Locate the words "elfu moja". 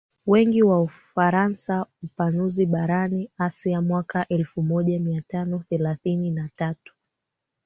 4.27-4.99